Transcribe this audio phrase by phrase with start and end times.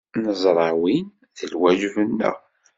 [0.23, 1.07] Neẓra win
[1.37, 2.37] d lwajeb-nneɣ.